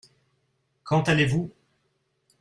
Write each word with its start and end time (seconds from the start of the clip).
Quand 0.83 1.09
allez-vous? 1.09 1.51